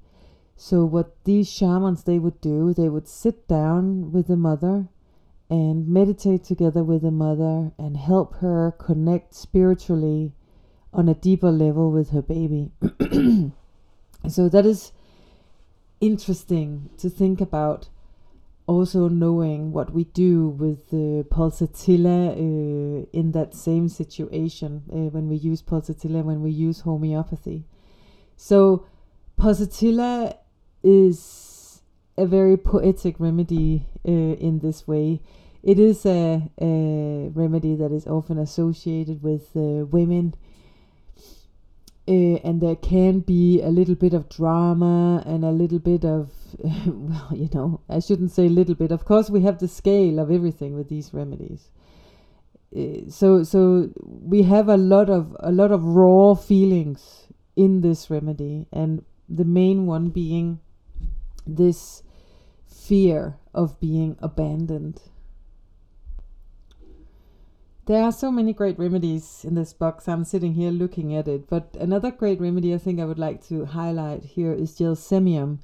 So 0.56 0.86
what 0.86 1.24
these 1.26 1.52
shamans 1.52 2.04
they 2.04 2.20
would 2.20 2.42
do, 2.42 2.74
they 2.74 2.90
would 2.90 3.08
sit 3.08 3.48
down 3.48 4.12
with 4.12 4.28
the 4.28 4.36
mother 4.36 4.88
and 5.52 5.86
meditate 5.86 6.46
together 6.46 6.82
with 6.82 7.02
the 7.02 7.12
mother 7.12 7.74
and 7.78 7.98
help 7.98 8.36
her 8.36 8.74
connect 8.80 9.36
spiritually 9.36 10.32
on 10.94 11.10
a 11.10 11.14
deeper 11.14 11.52
level 11.52 11.92
with 11.92 12.12
her 12.12 12.22
baby. 12.22 12.72
so 14.30 14.48
that 14.48 14.66
is 14.66 14.94
interesting 16.00 16.90
to 16.98 17.10
think 17.10 17.42
about 17.42 17.90
also 18.66 19.10
knowing 19.10 19.74
what 19.74 19.94
we 19.94 20.06
do 20.06 20.48
with 20.48 20.90
the 20.90 21.26
pulsatilla 21.30 22.32
uh, 22.32 23.06
in 23.12 23.34
that 23.34 23.54
same 23.54 23.90
situation 23.90 24.84
uh, 24.90 25.10
when 25.10 25.28
we 25.28 25.36
use 25.36 25.62
pulsatilla 25.62 26.24
when 26.24 26.42
we 26.42 26.52
use 26.52 26.82
homeopathy 26.82 27.66
so 28.38 28.86
pulsatilla 29.38 30.34
is 30.84 31.82
a 32.18 32.26
very 32.26 32.56
poetic 32.56 33.20
remedy 33.20 33.86
uh, 34.08 34.12
in 34.12 34.60
this 34.60 34.88
way 34.88 35.22
it 35.64 35.80
is 35.80 36.06
a, 36.06 36.50
a 36.60 37.30
remedy 37.34 37.76
that 37.76 37.92
is 37.92 38.08
often 38.08 38.38
associated 38.38 39.22
with 39.22 39.56
uh, 39.56 39.86
women. 39.86 40.34
Uh, 42.08 42.42
and 42.44 42.62
there 42.62 42.76
can 42.76 43.20
be 43.20 43.62
a 43.62 43.70
little 43.70 43.94
bit 43.94 44.14
of 44.14 44.28
drama 44.28 45.22
and 45.26 45.46
a 45.46 45.52
little 45.52 45.80
bit 45.80 46.04
of, 46.04 46.32
well, 46.86 47.30
you 47.32 47.48
know, 47.54 47.80
I 47.88 48.00
shouldn't 48.00 48.32
say 48.32 48.50
little 48.50 48.74
bit. 48.74 48.92
Of 48.92 49.06
course, 49.06 49.30
we 49.30 49.44
have 49.44 49.60
the 49.60 49.68
scale 49.68 50.18
of 50.18 50.32
everything 50.32 50.76
with 50.76 50.90
these 50.90 51.14
remedies. 51.14 51.70
Uh, 52.76 53.10
so, 53.10 53.44
so 53.44 53.92
we 54.06 54.44
have 54.44 54.68
a 54.68 54.78
lot 54.78 55.10
of 55.10 55.36
a 55.42 55.52
lot 55.52 55.72
of 55.72 55.84
raw 55.84 56.34
feelings 56.34 57.28
in 57.56 57.82
this 57.82 58.10
remedy, 58.10 58.66
and 58.72 59.04
the 59.30 59.44
main 59.44 59.86
one 59.86 60.10
being 60.10 60.60
this 61.46 62.02
fear 62.66 63.38
of 63.54 63.80
being 63.80 64.18
abandoned 64.22 65.02
there 67.92 68.04
are 68.06 68.12
so 68.12 68.32
many 68.32 68.54
great 68.54 68.80
remedies 68.80 69.44
in 69.44 69.56
this 69.56 69.74
box. 69.74 70.08
I'm 70.08 70.24
sitting 70.24 70.54
here 70.54 70.72
looking 70.72 71.14
at 71.14 71.28
it. 71.28 71.50
But 71.50 71.76
another 71.78 72.10
great 72.10 72.40
remedy 72.40 72.74
I 72.74 72.78
think 72.78 73.02
I 73.02 73.06
would 73.06 73.20
like 73.20 73.46
to 73.50 73.66
highlight 73.66 74.24
here 74.24 74.54
is 74.54 74.80
gelsemium. 74.80 75.60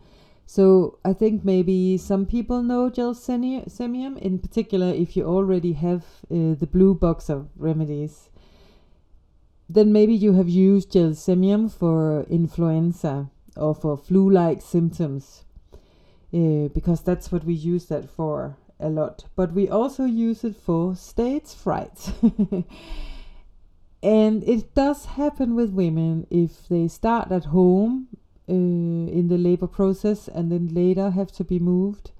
So 0.45 0.99
I 1.05 1.13
think 1.13 1.45
maybe 1.45 1.97
some 1.97 2.25
people 2.25 2.63
know 2.63 2.89
gelsemium, 2.89 4.17
in 4.17 4.39
particular 4.39 4.87
if 4.87 5.15
you 5.15 5.23
already 5.23 5.71
have 5.73 6.03
uh, 6.29 6.55
the 6.59 6.69
blue 6.69 6.95
box 6.95 7.29
of 7.29 7.47
remedies. 7.55 8.29
Then 9.69 9.93
maybe 9.93 10.13
you 10.13 10.33
have 10.33 10.49
used 10.49 10.91
gelsemium 10.91 11.71
for 11.71 12.23
influenza 12.29 13.29
or 13.55 13.73
for 13.73 13.97
flu-like 13.97 14.61
symptoms. 14.61 15.45
Uh, 16.33 16.67
because 16.73 17.01
that's 17.01 17.31
what 17.31 17.45
we 17.45 17.53
use 17.53 17.85
that 17.85 18.09
for 18.09 18.57
a 18.79 18.89
lot, 18.89 19.25
but 19.35 19.53
we 19.53 19.69
also 19.69 20.05
use 20.05 20.43
it 20.43 20.55
for 20.55 20.95
stage 20.95 21.53
fright. 21.53 22.11
and 24.03 24.43
it 24.43 24.75
does 24.75 25.05
happen 25.05 25.55
with 25.55 25.71
women 25.71 26.27
if 26.29 26.67
they 26.67 26.87
start 26.87 27.31
at 27.31 27.45
home 27.45 28.07
uh, 28.49 28.53
in 28.53 29.27
the 29.27 29.37
labor 29.37 29.67
process 29.67 30.27
and 30.27 30.51
then 30.51 30.73
later 30.73 31.09
have 31.11 31.31
to 31.33 31.43
be 31.43 31.59
moved, 31.59 32.11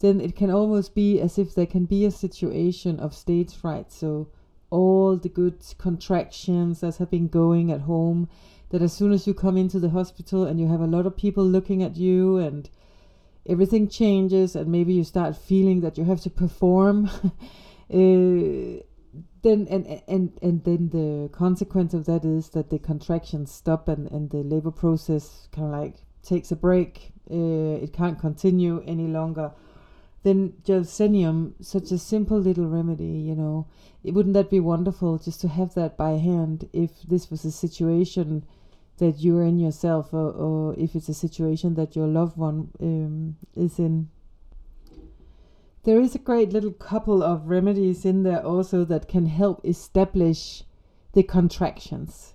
then 0.00 0.20
it 0.20 0.34
can 0.34 0.50
almost 0.50 0.94
be 0.94 1.20
as 1.20 1.38
if 1.38 1.54
there 1.54 1.66
can 1.66 1.84
be 1.84 2.04
a 2.04 2.10
situation 2.10 2.98
of 2.98 3.14
stage 3.14 3.54
fright. 3.54 3.92
So 3.92 4.28
all 4.70 5.16
the 5.16 5.28
good 5.28 5.62
contractions 5.78 6.80
that 6.80 6.96
have 6.96 7.10
been 7.10 7.28
going 7.28 7.70
at 7.70 7.82
home, 7.82 8.28
that 8.70 8.82
as 8.82 8.92
soon 8.92 9.12
as 9.12 9.26
you 9.26 9.34
come 9.34 9.56
into 9.56 9.78
the 9.78 9.90
hospital 9.90 10.44
and 10.44 10.58
you 10.60 10.68
have 10.68 10.80
a 10.80 10.86
lot 10.86 11.06
of 11.06 11.16
people 11.16 11.44
looking 11.44 11.82
at 11.82 11.96
you 11.96 12.38
and 12.38 12.68
everything 13.46 13.88
changes 13.88 14.54
and 14.54 14.70
maybe 14.70 14.92
you 14.92 15.04
start 15.04 15.36
feeling 15.36 15.80
that 15.80 15.96
you 15.96 16.04
have 16.04 16.20
to 16.20 16.30
perform 16.30 17.06
uh, 17.92 18.82
then 19.42 19.66
and, 19.70 20.02
and 20.06 20.38
and 20.42 20.64
then 20.64 20.90
the 20.90 21.28
consequence 21.32 21.94
of 21.94 22.04
that 22.06 22.24
is 22.24 22.50
that 22.50 22.70
the 22.70 22.78
contractions 22.78 23.50
stop 23.50 23.88
and 23.88 24.10
and 24.10 24.30
the 24.30 24.38
labor 24.38 24.70
process 24.70 25.48
kind 25.52 25.72
of 25.72 25.80
like 25.80 25.96
takes 26.22 26.52
a 26.52 26.56
break 26.56 27.12
uh, 27.30 27.78
it 27.82 27.92
can't 27.92 28.18
continue 28.18 28.82
any 28.86 29.06
longer. 29.06 29.52
Then 30.22 30.54
gelsemium 30.64 31.54
such 31.64 31.90
a 31.92 31.98
simple 31.98 32.38
little 32.38 32.66
remedy 32.66 33.04
you 33.04 33.34
know 33.34 33.66
it, 34.04 34.12
wouldn't 34.12 34.34
that 34.34 34.50
be 34.50 34.60
wonderful 34.60 35.16
just 35.16 35.40
to 35.40 35.48
have 35.48 35.72
that 35.74 35.96
by 35.96 36.18
hand 36.18 36.68
if 36.74 36.90
this 37.02 37.30
was 37.30 37.44
a 37.46 37.50
situation 37.50 38.44
that 39.00 39.18
you're 39.18 39.42
in 39.42 39.58
yourself 39.58 40.14
or, 40.14 40.30
or 40.30 40.74
if 40.78 40.94
it's 40.94 41.08
a 41.08 41.14
situation 41.14 41.74
that 41.74 41.96
your 41.96 42.06
loved 42.06 42.36
one 42.36 42.70
um, 42.80 43.36
is 43.56 43.78
in 43.78 44.08
there 45.82 46.00
is 46.00 46.14
a 46.14 46.18
great 46.18 46.52
little 46.52 46.72
couple 46.72 47.22
of 47.22 47.48
remedies 47.48 48.04
in 48.04 48.22
there 48.22 48.44
also 48.44 48.84
that 48.84 49.08
can 49.08 49.26
help 49.26 49.60
establish 49.64 50.62
the 51.12 51.22
contractions 51.22 52.34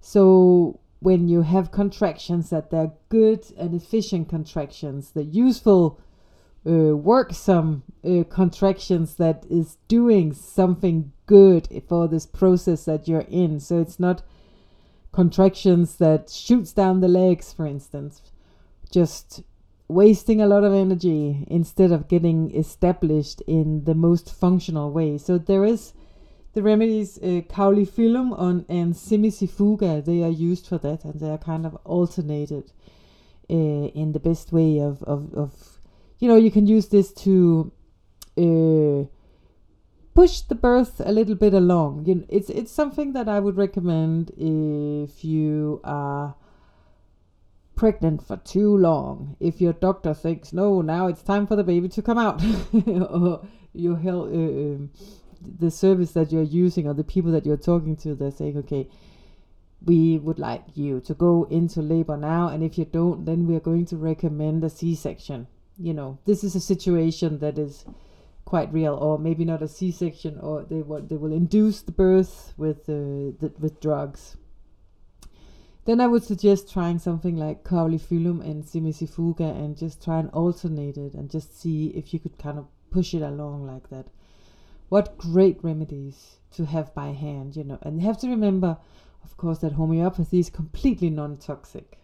so 0.00 0.80
when 1.00 1.28
you 1.28 1.42
have 1.42 1.70
contractions 1.70 2.50
that 2.50 2.70
they're 2.70 2.92
good 3.08 3.44
and 3.58 3.74
efficient 3.74 4.28
contractions, 4.28 5.10
the 5.12 5.24
useful, 5.24 5.98
uh, 6.66 6.94
worksome 6.94 7.82
uh, 8.04 8.22
contractions 8.24 9.14
that 9.14 9.44
is 9.48 9.78
doing 9.88 10.32
something 10.34 11.10
good 11.24 11.68
for 11.88 12.06
this 12.06 12.26
process 12.26 12.84
that 12.84 13.08
you're 13.08 13.26
in. 13.30 13.58
So 13.60 13.80
it's 13.80 13.98
not 13.98 14.22
contractions 15.12 15.96
that 15.96 16.30
shoots 16.30 16.72
down 16.72 17.00
the 17.00 17.08
legs, 17.08 17.52
for 17.52 17.66
instance, 17.66 18.22
just 18.90 19.42
wasting 19.88 20.40
a 20.40 20.46
lot 20.46 20.62
of 20.62 20.72
energy 20.72 21.44
instead 21.48 21.90
of 21.90 22.08
getting 22.08 22.54
established 22.54 23.40
in 23.46 23.84
the 23.84 23.94
most 23.94 24.32
functional 24.32 24.92
way. 24.92 25.18
So 25.18 25.36
there 25.36 25.64
is 25.64 25.92
the 26.52 26.62
remedies 26.62 27.18
uh, 27.18 27.42
on 27.56 28.64
and 28.68 28.94
cimicifuga 28.94 30.04
they 30.04 30.22
are 30.22 30.30
used 30.30 30.66
for 30.66 30.78
that 30.78 31.04
and 31.04 31.20
they 31.20 31.30
are 31.30 31.38
kind 31.38 31.64
of 31.64 31.76
alternated 31.84 32.72
uh, 33.48 33.54
in 33.54 34.12
the 34.12 34.20
best 34.20 34.52
way 34.52 34.78
of, 34.78 35.02
of, 35.04 35.32
of 35.34 35.80
you 36.18 36.28
know 36.28 36.36
you 36.36 36.50
can 36.50 36.66
use 36.66 36.88
this 36.88 37.12
to 37.12 37.70
uh, 38.36 39.06
push 40.20 40.40
the 40.52 40.54
birth 40.54 41.00
a 41.04 41.12
little 41.12 41.34
bit 41.34 41.54
along 41.54 42.04
you 42.06 42.14
know, 42.16 42.26
it's 42.28 42.50
it's 42.50 42.72
something 42.72 43.12
that 43.12 43.28
i 43.28 43.38
would 43.40 43.56
recommend 43.56 44.30
if 44.36 45.24
you 45.24 45.80
are 45.84 46.34
pregnant 47.76 48.26
for 48.26 48.36
too 48.38 48.76
long 48.76 49.36
if 49.40 49.60
your 49.60 49.72
doctor 49.72 50.12
thinks 50.12 50.52
no 50.52 50.82
now 50.82 51.06
it's 51.06 51.22
time 51.22 51.46
for 51.46 51.56
the 51.56 51.64
baby 51.64 51.88
to 51.88 52.02
come 52.02 52.18
out 52.18 52.42
or 52.86 53.40
your 53.72 53.96
health 53.96 54.28
uh, 54.28 54.36
um, 54.36 54.90
the 55.58 55.70
service 55.70 56.12
that 56.12 56.32
you're 56.32 56.42
using 56.42 56.86
or 56.86 56.94
the 56.94 57.04
people 57.04 57.32
that 57.32 57.46
you're 57.46 57.56
talking 57.56 57.96
to, 57.96 58.14
they're 58.14 58.30
saying, 58.30 58.58
okay, 58.58 58.88
we 59.84 60.18
would 60.18 60.38
like 60.38 60.64
you 60.74 61.00
to 61.00 61.14
go 61.14 61.44
into 61.50 61.80
labor 61.80 62.16
now, 62.16 62.48
and 62.48 62.62
if 62.62 62.76
you 62.76 62.84
don't, 62.84 63.24
then 63.24 63.46
we 63.46 63.56
are 63.56 63.60
going 63.60 63.86
to 63.86 63.96
recommend 63.96 64.62
a 64.62 64.70
C 64.70 64.94
section. 64.94 65.46
You 65.78 65.94
know, 65.94 66.18
this 66.26 66.44
is 66.44 66.54
a 66.54 66.60
situation 66.60 67.38
that 67.38 67.58
is 67.58 67.86
quite 68.44 68.72
real, 68.72 68.94
or 68.94 69.18
maybe 69.18 69.44
not 69.44 69.62
a 69.62 69.68
C 69.68 69.90
section, 69.90 70.38
or 70.40 70.64
they 70.64 70.82
will 70.82 71.02
they 71.02 71.16
will 71.16 71.32
induce 71.32 71.82
the 71.82 71.92
birth 71.92 72.54
with 72.56 72.88
uh, 72.88 73.36
the, 73.40 73.52
with 73.58 73.80
drugs. 73.80 74.36
Then 75.86 76.00
I 76.00 76.06
would 76.06 76.22
suggest 76.22 76.72
trying 76.72 76.98
something 76.98 77.36
like 77.36 77.64
caulophyllum 77.64 78.44
and 78.44 78.64
cimicifuga 78.64 79.50
and 79.50 79.76
just 79.76 80.04
try 80.04 80.18
and 80.18 80.30
alternate 80.30 80.96
it 80.98 81.14
and 81.14 81.30
just 81.30 81.58
see 81.58 81.88
if 81.88 82.12
you 82.12 82.20
could 82.20 82.38
kind 82.38 82.58
of 82.58 82.66
push 82.90 83.14
it 83.14 83.22
along 83.22 83.66
like 83.66 83.88
that 83.88 84.08
what 84.90 85.16
great 85.16 85.58
remedies 85.62 86.40
to 86.50 86.66
have 86.66 86.92
by 86.94 87.12
hand, 87.12 87.56
you 87.56 87.64
know. 87.64 87.78
And 87.82 88.00
you 88.00 88.06
have 88.06 88.18
to 88.18 88.28
remember, 88.28 88.76
of 89.24 89.36
course, 89.36 89.58
that 89.60 89.72
homeopathy 89.72 90.40
is 90.40 90.50
completely 90.50 91.08
non-toxic. 91.08 91.96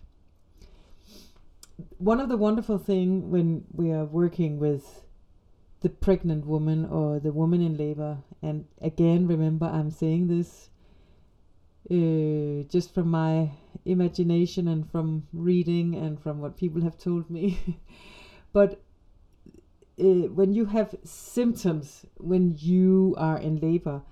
One 1.98 2.20
of 2.20 2.28
the 2.28 2.36
wonderful 2.36 2.78
thing 2.78 3.30
when 3.30 3.64
we 3.72 3.90
are 3.90 4.04
working 4.04 4.58
with 4.58 5.04
the 5.86 5.90
pregnant 5.90 6.44
woman 6.44 6.84
or 6.84 7.20
the 7.20 7.30
woman 7.30 7.62
in 7.62 7.76
labor, 7.76 8.18
and 8.42 8.64
again, 8.80 9.28
remember, 9.28 9.66
I'm 9.66 9.92
saying 9.92 10.26
this 10.26 10.68
uh, 11.88 12.66
just 12.68 12.92
from 12.92 13.08
my 13.08 13.52
imagination 13.84 14.66
and 14.66 14.90
from 14.90 15.28
reading 15.32 15.94
and 15.94 16.20
from 16.20 16.40
what 16.40 16.56
people 16.56 16.82
have 16.82 16.98
told 16.98 17.30
me. 17.30 17.78
but 18.52 18.80
uh, 20.00 20.26
when 20.34 20.52
you 20.52 20.64
have 20.64 20.92
symptoms 21.04 22.04
when 22.16 22.56
you 22.58 23.14
are 23.16 23.38
in 23.38 23.60
labor, 23.60 24.02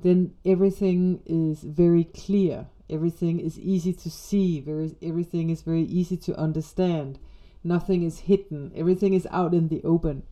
then 0.00 0.34
everything 0.44 1.22
is 1.24 1.62
very 1.62 2.04
clear. 2.04 2.66
Everything 2.90 3.40
is 3.40 3.58
easy 3.58 3.94
to 3.94 4.10
see. 4.10 4.60
Very, 4.60 4.94
everything 5.00 5.48
is 5.48 5.62
very 5.62 5.84
easy 5.84 6.18
to 6.18 6.36
understand. 6.36 7.18
Nothing 7.64 8.02
is 8.02 8.18
hidden. 8.18 8.70
Everything 8.76 9.14
is 9.14 9.26
out 9.30 9.54
in 9.54 9.68
the 9.68 9.82
open. 9.82 10.24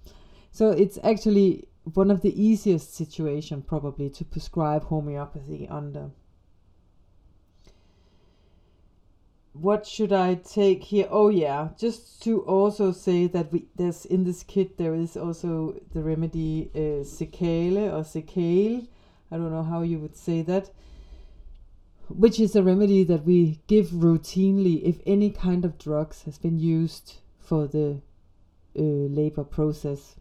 So 0.52 0.70
it's 0.70 0.98
actually 1.02 1.68
one 1.84 2.10
of 2.10 2.20
the 2.22 2.40
easiest 2.40 2.94
situation 2.94 3.62
probably 3.62 4.10
to 4.10 4.24
prescribe 4.24 4.84
homeopathy 4.84 5.66
under. 5.68 6.10
what 9.52 9.86
should 9.86 10.12
I 10.12 10.36
take 10.36 10.84
here? 10.84 11.06
Oh 11.10 11.28
yeah, 11.28 11.70
just 11.78 12.22
to 12.22 12.40
also 12.42 12.92
say 12.92 13.26
that 13.28 13.52
we 13.52 13.66
there's 13.76 14.04
in 14.06 14.24
this 14.24 14.42
kit 14.42 14.78
there 14.78 14.94
is 14.94 15.16
also 15.16 15.80
the 15.92 16.02
remedy 16.02 16.70
uh, 16.74 17.04
Secale 17.04 17.92
or 17.92 18.04
Secale. 18.04 18.86
I 19.30 19.36
don't 19.36 19.52
know 19.52 19.62
how 19.62 19.82
you 19.82 19.98
would 19.98 20.16
say 20.16 20.42
that. 20.42 20.70
Which 22.08 22.40
is 22.40 22.56
a 22.56 22.62
remedy 22.62 23.04
that 23.04 23.24
we 23.24 23.60
give 23.68 23.88
routinely 23.88 24.82
if 24.82 25.00
any 25.06 25.30
kind 25.30 25.64
of 25.64 25.78
drugs 25.78 26.22
has 26.24 26.38
been 26.38 26.58
used 26.58 27.18
for 27.38 27.68
the 27.68 28.00
uh, 28.76 28.82
labor 28.82 29.44
process. 29.44 30.16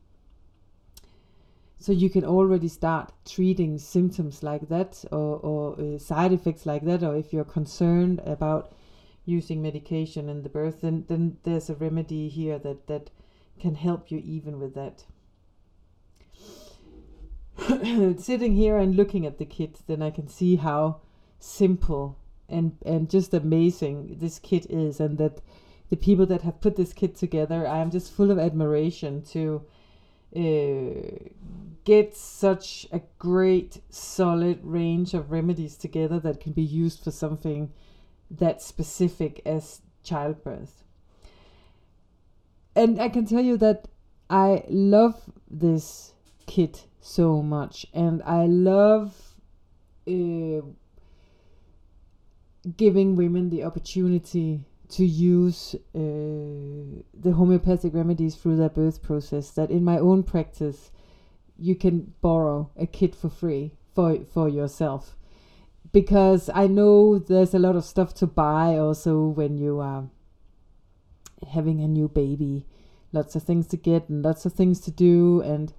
So 1.82 1.94
you 1.94 2.10
can 2.10 2.26
already 2.26 2.68
start 2.68 3.14
treating 3.26 3.78
symptoms 3.78 4.44
like 4.44 4.68
that 4.68 5.06
or, 5.14 5.38
or 5.38 5.80
uh, 5.80 5.98
side 5.98 6.34
effects 6.34 6.66
like 6.66 6.84
that, 6.84 7.04
or 7.04 7.16
if 7.16 7.32
you're 7.32 7.46
concerned 7.46 8.22
about 8.26 8.74
using 9.26 9.62
medication 9.62 10.28
in 10.28 10.44
the 10.44 10.50
birth, 10.50 10.82
then 10.82 11.06
then 11.08 11.38
there's 11.44 11.70
a 11.70 11.76
remedy 11.76 12.28
here 12.28 12.60
that 12.60 12.88
that 12.88 13.10
can 13.60 13.76
help 13.76 14.12
you 14.12 14.22
even 14.26 14.60
with 14.60 14.76
that. 14.76 15.06
Sitting 18.22 18.56
here 18.56 18.78
and 18.78 18.98
looking 18.98 19.26
at 19.26 19.38
the 19.38 19.46
kit, 19.46 19.80
then 19.88 20.02
I 20.02 20.12
can 20.12 20.28
see 20.28 20.58
how 20.58 21.00
simple 21.40 22.18
and 22.50 22.76
and 22.86 23.10
just 23.10 23.34
amazing 23.34 24.18
this 24.20 24.38
kit 24.38 24.66
is, 24.70 25.00
and 25.00 25.18
that 25.18 25.40
the 25.90 25.96
people 25.96 26.26
that 26.26 26.42
have 26.42 26.60
put 26.60 26.76
this 26.76 26.92
kit 26.92 27.16
together, 27.16 27.66
I 27.66 27.78
am 27.78 27.90
just 27.90 28.12
full 28.12 28.32
of 28.32 28.40
admiration 28.40 29.22
to 29.32 29.64
uh, 30.36 31.30
get 31.86 32.16
such 32.16 32.88
a 32.92 33.02
great 33.18 33.82
solid 33.90 34.60
range 34.64 35.14
of 35.14 35.32
remedies 35.32 35.76
together 35.76 36.20
that 36.20 36.40
can 36.40 36.54
be 36.54 36.62
used 36.62 37.04
for 37.04 37.12
something 37.12 37.72
that 38.30 38.62
specific 38.62 39.42
as 39.46 39.82
childbirth. 40.04 40.84
And 42.76 43.02
I 43.02 43.10
can 43.10 43.26
tell 43.26 43.42
you 43.42 43.58
that 43.58 43.88
I 44.30 44.64
love 44.70 45.20
this 45.50 46.14
kit 46.46 46.86
so 47.02 47.42
much, 47.42 47.86
and 47.94 48.22
I 48.24 48.46
love 48.46 49.16
uh, 50.08 50.62
giving 52.78 53.16
women 53.16 53.50
the 53.50 53.64
opportunity 53.64 54.62
to 54.90 55.06
use 55.06 55.76
uh, 55.96 56.99
the 57.22 57.34
homeopathic 57.34 57.94
remedies 57.94 58.36
through 58.36 58.58
their 58.58 58.70
birth 58.70 59.02
process. 59.02 59.52
That 59.52 59.72
in 59.72 59.84
my 59.84 59.98
own 59.98 60.24
practice, 60.24 60.92
you 61.58 61.76
can 61.76 62.14
borrow 62.22 62.72
a 62.78 62.88
kit 62.88 63.16
for 63.16 63.30
free 63.30 63.74
for 63.94 64.24
for 64.24 64.48
yourself 64.48 65.16
because 65.92 66.50
I 66.54 66.68
know 66.68 67.20
there's 67.20 67.54
a 67.54 67.60
lot 67.60 67.76
of 67.76 67.84
stuff 67.84 68.14
to 68.16 68.28
buy 68.28 68.78
also 68.78 69.28
when 69.28 69.58
you 69.58 69.80
are 69.80 70.10
having 71.52 71.82
a 71.82 71.88
new 71.88 72.08
baby. 72.08 72.66
Lots 73.12 73.36
of 73.36 73.44
things 73.44 73.66
to 73.68 73.78
get 73.78 74.08
and 74.10 74.24
lots 74.24 74.46
of 74.46 74.54
things 74.54 74.80
to 74.82 74.92
do 74.92 75.42
and 75.42 75.74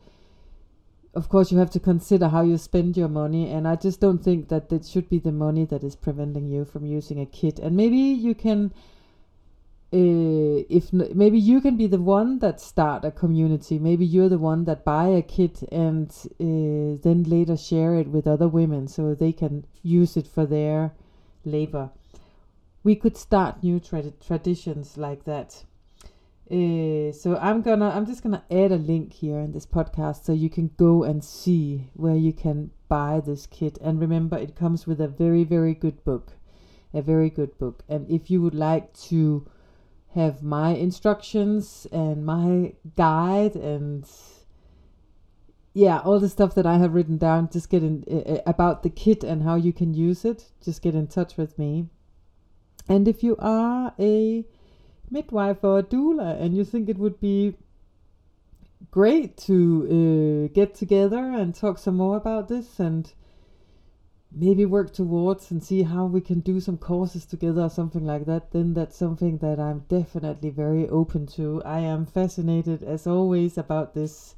of 1.15 1.29
course 1.29 1.53
you 1.53 1.59
have 1.59 1.71
to 1.71 1.81
consider 1.81 2.29
how 2.29 2.43
you 2.43 2.57
spend 2.57 2.97
your 2.97 3.09
money 3.09 3.51
and 3.51 3.67
I 3.67 3.77
just 3.77 4.01
don't 4.01 4.23
think 4.23 4.49
that 4.49 4.73
it 4.73 4.85
should 4.85 5.09
be 5.09 5.19
the 5.19 5.33
money 5.33 5.65
that 5.67 5.85
is 5.85 5.97
preventing 5.97 6.49
you 6.49 6.65
from 6.65 6.87
using 6.87 7.21
a 7.21 7.27
kit. 7.27 7.59
And 7.59 7.77
maybe 7.77 7.97
you 7.97 8.35
can 8.35 8.73
uh, 9.93 10.63
if 10.69 10.93
maybe 10.93 11.39
you 11.39 11.61
can 11.61 11.77
be 11.77 11.87
the 11.87 12.01
one 12.01 12.39
that 12.39 12.61
start 12.61 13.05
a 13.05 13.11
community. 13.11 13.79
Maybe 13.79 14.07
you're 14.07 14.29
the 14.29 14.39
one 14.39 14.65
that 14.65 14.85
buy 14.85 15.09
a 15.09 15.23
kit 15.23 15.63
and 15.73 16.09
uh, 16.41 17.01
then 17.03 17.25
later 17.27 17.57
share 17.57 17.97
it 17.97 18.09
with 18.09 18.27
other 18.27 18.47
women 18.47 18.87
so 18.87 19.15
they 19.15 19.33
can 19.33 19.67
use 19.83 20.17
it 20.17 20.29
for 20.29 20.47
their 20.47 20.93
labor. 21.45 21.91
We 22.85 22.95
could 22.95 23.17
start 23.17 23.63
new 23.63 23.81
tra- 23.81 24.13
traditions 24.25 24.97
like 24.97 25.25
that. 25.25 25.65
Uh, 26.51 27.13
so 27.13 27.39
i'm 27.41 27.63
gonna 27.63 27.91
i'm 27.91 28.05
just 28.05 28.25
gonna 28.25 28.43
add 28.51 28.73
a 28.73 28.77
link 28.77 29.13
here 29.13 29.39
in 29.39 29.53
this 29.53 29.67
podcast 29.67 30.25
so 30.25 30.33
you 30.33 30.51
can 30.51 30.69
go 30.77 31.05
and 31.05 31.23
see 31.23 31.89
where 31.95 32.17
you 32.17 32.33
can 32.33 32.73
buy 32.89 33.21
this 33.25 33.47
kit. 33.47 33.79
And 33.81 34.01
remember 34.01 34.37
it 34.37 34.57
comes 34.57 34.87
with 34.87 35.01
a 35.01 35.07
very 35.07 35.45
very 35.45 35.75
good 35.75 36.03
book 36.05 36.33
a 36.93 37.03
very 37.03 37.31
good 37.31 37.57
book. 37.59 37.83
And 37.89 38.11
if 38.11 38.31
you 38.31 38.43
would 38.43 38.55
like 38.55 38.93
to 39.09 39.47
have 40.15 40.43
my 40.43 40.71
instructions 40.71 41.87
and 41.93 42.27
my 42.27 42.73
guide 42.97 43.55
and 43.55 44.09
yeah 45.73 45.99
all 46.01 46.19
the 46.19 46.29
stuff 46.29 46.53
that 46.57 46.67
i 46.67 46.79
have 46.79 46.95
written 46.95 47.17
down 47.17 47.49
just 47.49 47.71
get 47.71 47.83
in 47.83 48.05
uh, 48.11 48.39
about 48.47 48.83
the 48.83 48.91
kit 48.91 49.23
and 49.23 49.43
how 49.43 49.55
you 49.55 49.73
can 49.73 49.95
use 49.95 50.25
it. 50.25 50.51
Just 50.63 50.83
get 50.83 50.95
in 50.95 51.07
touch 51.07 51.37
with 51.37 51.59
me. 51.59 51.87
And 52.89 53.07
if 53.07 53.23
you 53.23 53.37
are 53.39 53.95
a 53.99 54.45
midwife 55.11 55.63
or 55.63 55.79
a 55.79 55.83
doula 55.83 56.41
and 56.41 56.57
you 56.57 56.65
think 56.65 56.89
it 56.89 56.99
would 56.99 57.21
be 57.21 57.57
great 58.91 59.37
to 59.37 60.49
uh, 60.49 60.53
get 60.55 60.75
together 60.75 61.19
and 61.19 61.55
talk 61.55 61.79
some 61.79 61.97
more 61.97 62.17
about 62.17 62.49
this 62.49 62.81
and 62.81 63.13
maybe 64.33 64.65
work 64.65 64.93
towards 64.93 65.51
and 65.51 65.63
see 65.63 65.83
how 65.83 66.07
we 66.07 66.21
can 66.21 66.41
do 66.41 66.61
some 66.61 66.79
courses 66.79 67.27
together 67.27 67.63
or 67.63 67.71
something 67.71 68.07
like 68.07 68.27
that, 68.27 68.53
then 68.53 68.75
that's 68.75 68.97
something 68.97 69.39
that 69.39 69.59
I'm 69.59 69.81
definitely 69.89 70.51
very 70.51 70.89
open 70.89 71.27
to. 71.29 71.63
I 71.65 71.81
am 71.81 72.07
fascinated, 72.07 72.83
as 72.83 73.07
always, 73.07 73.59
about 73.59 73.95
this 73.95 74.37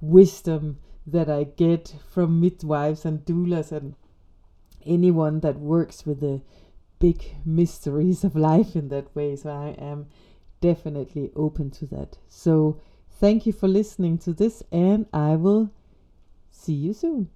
wisdom 0.00 0.78
that 1.06 1.30
I 1.30 1.44
get 1.44 1.94
from 2.12 2.40
midwives 2.40 3.04
and 3.04 3.24
doulas 3.24 3.72
and 3.72 3.94
anyone 4.84 5.40
that 5.40 5.58
works 5.58 6.04
with 6.04 6.20
the 6.20 6.40
big 6.98 7.24
mysteries 7.44 8.24
of 8.24 8.34
life 8.36 8.74
in 8.74 8.88
that 8.88 9.14
way. 9.14 9.36
So 9.36 9.50
I 9.50 9.68
am 9.82 10.06
definitely 10.60 11.30
open 11.36 11.70
to 11.70 11.86
that. 11.86 12.18
So 12.28 12.80
thank 13.10 13.46
you 13.46 13.52
for 13.52 13.68
listening 13.68 14.18
to 14.18 14.32
this, 14.32 14.62
and 14.72 15.06
I 15.12 15.36
will 15.36 15.70
see 16.50 16.74
you 16.74 16.92
soon. 16.92 17.30